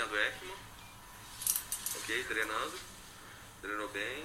[0.00, 0.54] iniciando o ECMO.
[1.96, 2.78] Ok, drenando.
[3.60, 4.24] Drenou bem,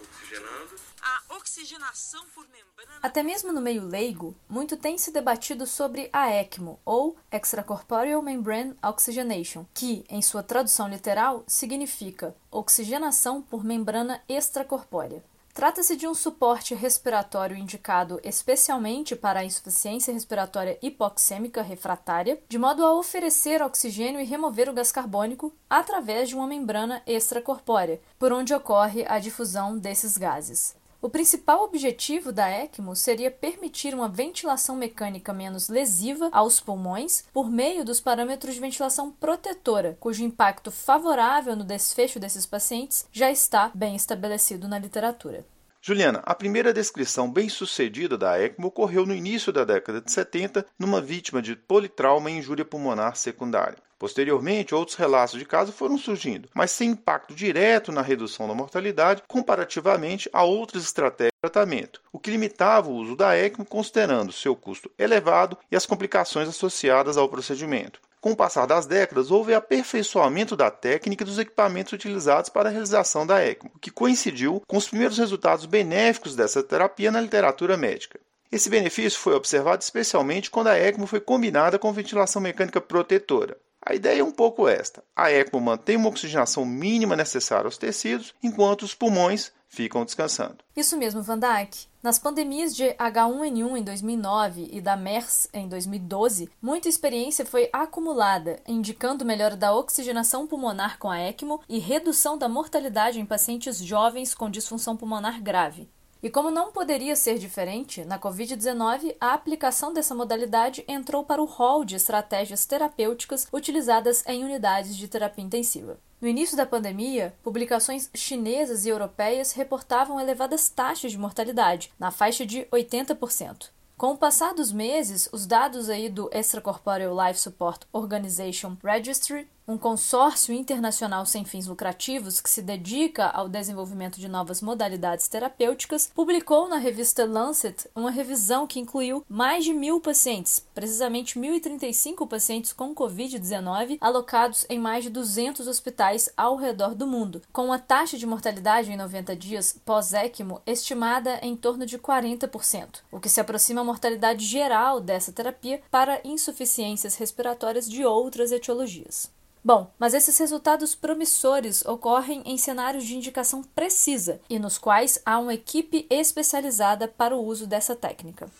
[0.00, 0.76] oxigenando.
[1.00, 2.98] A oxigenação por membrana.
[3.00, 8.76] Até mesmo no meio leigo, muito tem se debatido sobre a ECMO, ou Extracorporeal Membrane
[8.82, 15.22] Oxygenation, que, em sua tradução literal, significa oxigenação por membrana extracorpórea.
[15.54, 22.82] Trata-se de um suporte respiratório indicado especialmente para a insuficiência respiratória hipoxêmica refratária, de modo
[22.82, 28.54] a oferecer oxigênio e remover o gás carbônico através de uma membrana extracorpórea, por onde
[28.54, 30.74] ocorre a difusão desses gases.
[31.02, 37.50] O principal objetivo da ECMO seria permitir uma ventilação mecânica menos lesiva aos pulmões por
[37.50, 43.68] meio dos parâmetros de ventilação protetora, cujo impacto favorável no desfecho desses pacientes já está
[43.74, 45.44] bem estabelecido na literatura.
[45.80, 51.00] Juliana, a primeira descrição bem-sucedida da ECMO ocorreu no início da década de 70 numa
[51.00, 53.76] vítima de politrauma e injúria pulmonar secundária.
[54.02, 59.22] Posteriormente, outros relatos de casos foram surgindo, mas sem impacto direto na redução da mortalidade
[59.28, 64.56] comparativamente a outras estratégias de tratamento, o que limitava o uso da ECMO considerando seu
[64.56, 68.00] custo elevado e as complicações associadas ao procedimento.
[68.20, 72.72] Com o passar das décadas, houve aperfeiçoamento da técnica e dos equipamentos utilizados para a
[72.72, 77.76] realização da ECMO, o que coincidiu com os primeiros resultados benéficos dessa terapia na literatura
[77.76, 78.18] médica.
[78.50, 83.56] Esse benefício foi observado especialmente quando a ECMO foi combinada com ventilação mecânica protetora.
[83.84, 88.32] A ideia é um pouco esta: a ECMO mantém uma oxigenação mínima necessária aos tecidos,
[88.42, 90.58] enquanto os pulmões ficam descansando.
[90.76, 91.86] Isso mesmo, Van Dijk.
[92.02, 98.60] Nas pandemias de H1N1 em 2009 e da MERS em 2012, muita experiência foi acumulada,
[98.66, 104.34] indicando melhora da oxigenação pulmonar com a ECMO e redução da mortalidade em pacientes jovens
[104.34, 105.88] com disfunção pulmonar grave.
[106.22, 111.46] E como não poderia ser diferente, na Covid-19, a aplicação dessa modalidade entrou para o
[111.46, 115.98] rol de estratégias terapêuticas utilizadas em unidades de terapia intensiva.
[116.20, 122.46] No início da pandemia, publicações chinesas e europeias reportavam elevadas taxas de mortalidade, na faixa
[122.46, 123.70] de 80%.
[123.96, 129.78] Com o passar dos meses, os dados aí do Extracorporeal Life Support Organization Registry um
[129.78, 136.68] consórcio internacional sem fins lucrativos que se dedica ao desenvolvimento de novas modalidades terapêuticas, publicou
[136.68, 142.94] na revista Lancet uma revisão que incluiu mais de mil pacientes, precisamente 1.035 pacientes com
[142.94, 148.26] Covid-19, alocados em mais de 200 hospitais ao redor do mundo, com uma taxa de
[148.26, 153.84] mortalidade em 90 dias pós-ECMO estimada em torno de 40%, o que se aproxima à
[153.84, 159.30] mortalidade geral dessa terapia para insuficiências respiratórias de outras etiologias.
[159.64, 165.38] Bom, mas esses resultados promissores ocorrem em cenários de indicação precisa e nos quais há
[165.38, 168.50] uma equipe especializada para o uso dessa técnica.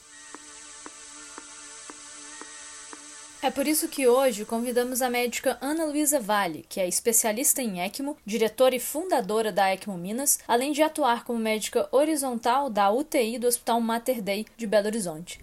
[3.42, 7.80] É por isso que hoje convidamos a médica Ana Luísa Vale, que é especialista em
[7.80, 13.40] ECMO, diretora e fundadora da ECMO Minas, além de atuar como médica horizontal da UTI
[13.40, 15.40] do Hospital Mater Dei de Belo Horizonte.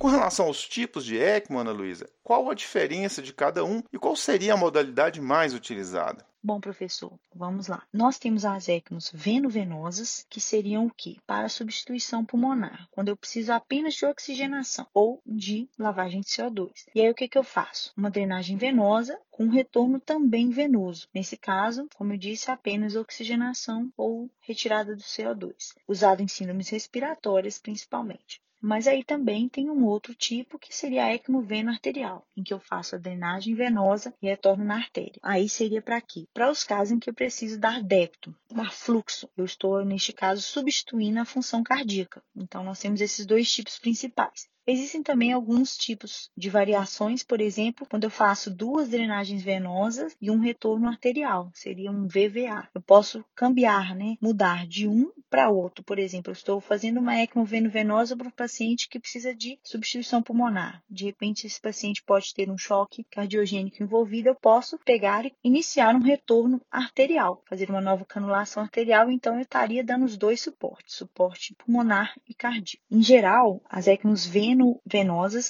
[0.00, 3.98] Com relação aos tipos de ECMO, Ana Luísa, qual a diferença de cada um e
[3.98, 6.24] qual seria a modalidade mais utilizada?
[6.42, 7.86] Bom, professor, vamos lá.
[7.92, 11.18] Nós temos as ECMOs veno-venosas, que seriam o quê?
[11.26, 16.70] Para substituição pulmonar, quando eu preciso apenas de oxigenação ou de lavagem de CO2.
[16.94, 17.92] E aí o que, que eu faço?
[17.94, 21.08] Uma drenagem venosa com retorno também venoso.
[21.12, 27.58] Nesse caso, como eu disse, apenas oxigenação ou retirada do CO2, usado em síndromes respiratórias
[27.58, 28.40] principalmente.
[28.60, 32.60] Mas aí também tem um outro tipo que seria a ecmoveno arterial, em que eu
[32.60, 35.18] faço a drenagem venosa e retorno na artéria.
[35.22, 36.26] Aí seria para quê?
[36.34, 39.28] Para os casos em que eu preciso dar débito, dar fluxo.
[39.36, 42.22] Eu estou, neste caso, substituindo a função cardíaca.
[42.36, 44.48] Então, nós temos esses dois tipos principais.
[44.70, 50.30] Existem também alguns tipos de variações, por exemplo, quando eu faço duas drenagens venosas e
[50.30, 52.68] um retorno arterial, seria um VVA.
[52.72, 55.82] Eu posso cambiar, né, mudar de um para outro.
[55.82, 60.22] Por exemplo, eu estou fazendo uma ecmoveno venosa para um paciente que precisa de substituição
[60.22, 60.80] pulmonar.
[60.88, 64.28] De repente, esse paciente pode ter um choque cardiogênico envolvido.
[64.28, 69.10] Eu posso pegar e iniciar um retorno arterial, fazer uma nova canulação arterial.
[69.10, 72.84] Então, eu estaria dando os dois suportes, suporte pulmonar e cardíaco.
[72.88, 74.59] Em geral, as ECMOs venosas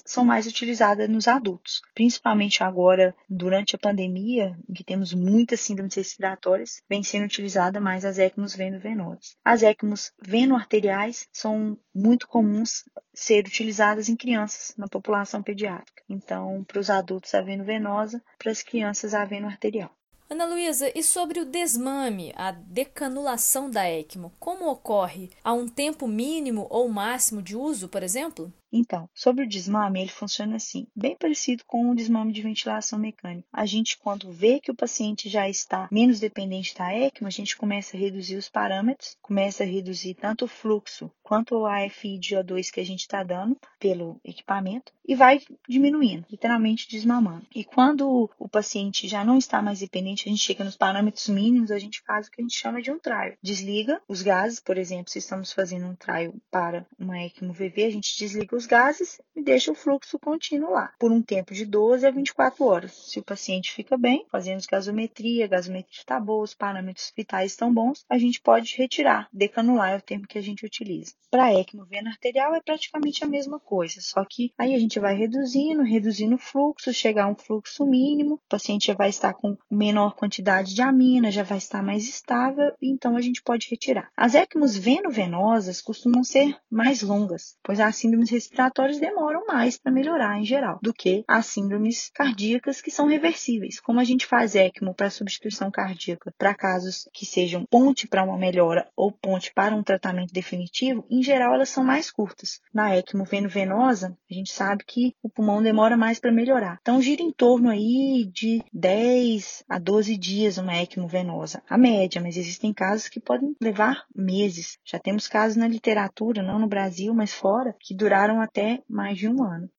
[0.05, 5.95] são mais utilizadas nos adultos, principalmente agora durante a pandemia, em que temos muitas síndromes
[5.95, 9.37] respiratórias, vem sendo utilizada mais as ECMOs veno-venosas.
[9.45, 12.85] As ECMOs veno-arteriais são muito comuns
[13.15, 16.03] ser utilizadas em crianças na população pediátrica.
[16.09, 19.91] Então, para os adultos a veno-venosa, para as crianças a veno-arterial.
[20.33, 25.31] Ana Luísa, e sobre o desmame, a decanulação da ECMO, como ocorre?
[25.43, 28.53] Há um tempo mínimo ou máximo de uso, por exemplo?
[28.73, 33.49] Então, sobre o desmame, ele funciona assim, bem parecido com o desmame de ventilação mecânica.
[33.53, 37.57] A gente, quando vê que o paciente já está menos dependente da ECMO, a gente
[37.57, 42.35] começa a reduzir os parâmetros, começa a reduzir tanto o fluxo quanto o AFI de
[42.35, 47.47] O2 que a gente está dando pelo equipamento e vai diminuindo, literalmente desmamando.
[47.55, 51.71] E quando o paciente já não está mais dependente, a gente chega nos parâmetros mínimos,
[51.71, 53.33] a gente faz o que a gente chama de um trial.
[53.43, 57.91] Desliga os gases, por exemplo, se estamos fazendo um trial para uma ECMO VV, a
[57.91, 62.07] gente desliga os gases e deixa o fluxo contínuo lá, por um tempo de 12
[62.07, 62.93] a 24 horas.
[62.93, 68.05] Se o paciente fica bem, fazendo gasometria, gasometria está boa, os parâmetros vitais estão bons,
[68.09, 71.15] a gente pode retirar, decanular é o termo que a gente utiliza.
[71.31, 75.15] Para ECMO vena arterial é praticamente a mesma coisa, só que aí a gente vai
[75.15, 79.57] reduzindo, reduzindo o fluxo, chegar a um fluxo mínimo, o paciente já vai estar com
[79.71, 84.11] menor quantidade de amina, já vai estar mais estável, então a gente pode retirar.
[84.17, 90.39] As ECMOs veno-venosas costumam ser mais longas, pois as síndromes respiratórias demoram mais para melhorar
[90.39, 93.79] em geral do que as síndromes cardíacas que são reversíveis.
[93.81, 98.37] Como a gente faz ECMO para substituição cardíaca para casos que sejam ponte para uma
[98.37, 102.61] melhora ou ponte para um tratamento definitivo, em geral elas são mais curtas.
[102.75, 106.79] Na ECMO veno-venosa, a gente sabe que o pulmão demora mais para melhorar.
[106.81, 112.21] Então gira em torno aí de 10 a 12 dias uma ECMO venosa, a média,
[112.21, 114.79] mas existem casos que podem levar meses.
[114.85, 119.29] Já temos casos na literatura, não no Brasil, mas fora, que duraram até mais de
[119.29, 119.71] um ano.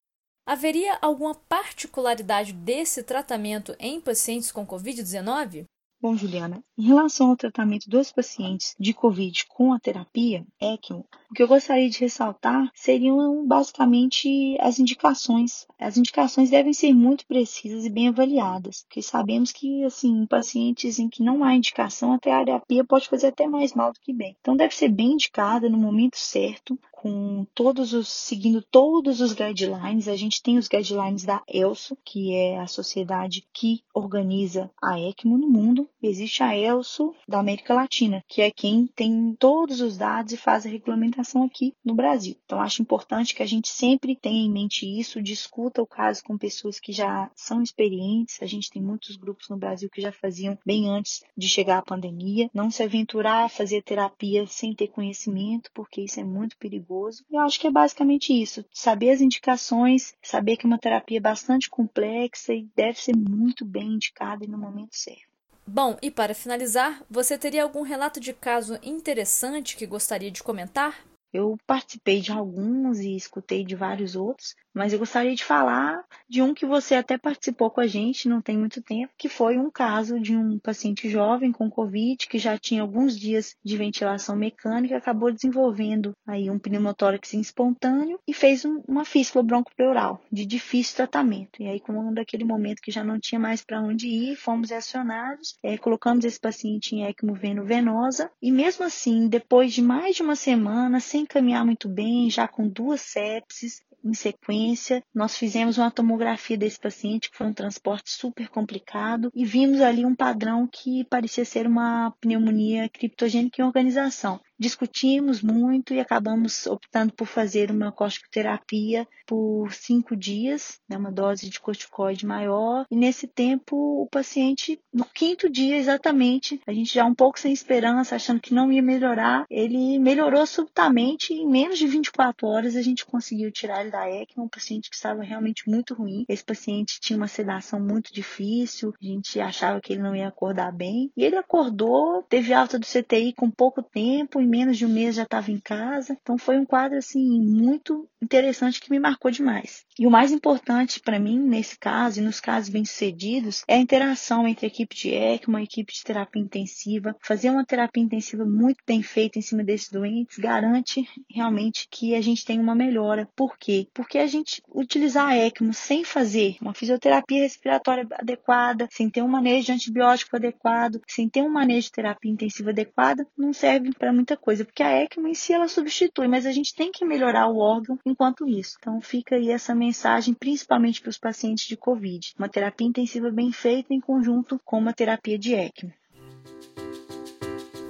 [0.46, 5.66] Haveria alguma particularidade desse tratamento em pacientes com Covid-19?
[6.02, 11.34] Bom, Juliana, em relação ao tratamento dos pacientes de Covid com a terapia ECMO, o
[11.36, 15.68] que eu gostaria de ressaltar seriam basicamente as indicações.
[15.80, 20.98] As indicações devem ser muito precisas e bem avaliadas, porque sabemos que, assim, em pacientes
[20.98, 24.36] em que não há indicação, a terapia pode fazer até mais mal do que bem.
[24.42, 30.07] Então, deve ser bem indicada no momento certo, com todos os seguindo todos os guidelines.
[30.07, 35.36] A gente tem os guidelines da ELSO, que é a sociedade que organiza a ECMO
[35.36, 35.89] no mundo.
[36.01, 40.63] Existe a ELSO da América Latina, que é quem tem todos os dados e faz
[40.63, 42.36] a regulamentação aqui no Brasil.
[42.45, 46.38] Então acho importante que a gente sempre tenha em mente isso, discuta o caso com
[46.38, 48.38] pessoas que já são experientes.
[48.44, 51.83] A gente tem muitos grupos no Brasil que já faziam bem antes de chegar a
[51.83, 52.47] pandemia.
[52.54, 57.24] Não se aventurar a fazer terapia sem ter conhecimento, porque isso é muito perigoso perigoso.
[57.32, 61.70] Eu acho que é basicamente isso: saber as indicações, saber que é uma terapia bastante
[61.70, 65.32] complexa e deve ser muito bem indicada e no momento certo.
[65.66, 71.06] Bom, e para finalizar, você teria algum relato de caso interessante que gostaria de comentar?
[71.33, 76.42] Eu participei de alguns e escutei de vários outros, mas eu gostaria de falar de
[76.42, 79.69] um que você até participou com a gente não tem muito tempo, que foi um
[79.69, 84.98] caso de um paciente jovem com Covid que já tinha alguns dias de ventilação mecânica,
[84.98, 91.62] acabou desenvolvendo aí um pneumotórax espontâneo e fez um, uma fístula broncopleural de difícil tratamento.
[91.62, 95.57] E aí, como daquele momento que já não tinha mais para onde ir, fomos acionados,
[95.63, 100.36] é, colocamos esse paciente em ECMO veno-venosa e mesmo assim, depois de mais de uma
[100.36, 106.57] semana, sem caminhar muito bem, já com duas sepses, em sequência, nós fizemos uma tomografia
[106.57, 111.45] desse paciente, que foi um transporte super complicado, e vimos ali um padrão que parecia
[111.45, 119.08] ser uma pneumonia criptogênica em organização discutimos muito e acabamos optando por fazer uma corticoterapia
[119.25, 122.85] por cinco dias, né, uma dose de corticoide maior.
[122.92, 127.52] E nesse tempo, o paciente, no quinto dia exatamente, a gente já um pouco sem
[127.52, 131.33] esperança, achando que não ia melhorar, ele melhorou subitamente.
[131.33, 134.95] Em menos de 24 horas, a gente conseguiu tirar ele da ECMO, um paciente que
[134.95, 136.26] estava realmente muito ruim.
[136.30, 140.71] Esse paciente tinha uma sedação muito difícil, a gente achava que ele não ia acordar
[140.71, 141.09] bem.
[141.18, 145.16] E ele acordou, teve alta do CTI com pouco tempo, em menos de um mês
[145.16, 146.18] já estava em casa.
[146.22, 149.86] Então foi um quadro assim muito interessante que me marcou demais.
[149.98, 154.48] E o mais importante para mim nesse caso e nos casos bem-sucedidos é a interação
[154.48, 157.16] entre a equipe de ECMO equipe de terapia intensiva.
[157.22, 162.22] Fazer uma terapia intensiva muito bem feita em cima desses doentes garante realmente que a
[162.22, 163.28] gente tem uma melhora.
[163.36, 163.88] Por quê?
[163.94, 169.28] Porque a gente utilizar a ECMO sem fazer uma fisioterapia respiratória adequada, sem ter um
[169.28, 174.12] manejo de antibiótico adequado, sem ter um manejo de terapia intensiva adequada, não serve para
[174.12, 177.48] muita coisa, porque a ECMO em si ela substitui, mas a gente tem que melhorar
[177.48, 178.76] o órgão enquanto isso.
[178.80, 182.33] Então fica aí essa mensagem principalmente para os pacientes de COVID.
[182.38, 185.94] Uma terapia intensiva bem feita em conjunto com uma terapia de ECMO.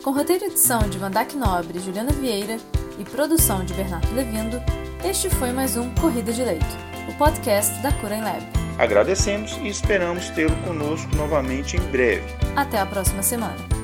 [0.04, 2.58] Com roteiro e edição de Vandac Nobre e Juliana Vieira
[3.00, 4.58] e produção de Bernardo Levindo,
[5.04, 6.66] este foi mais um Corrida de Leito,
[7.08, 8.42] o podcast da Cura em Lab.
[8.80, 12.26] Agradecemos e esperamos tê-lo conosco novamente em breve.
[12.56, 13.81] Até a próxima semana.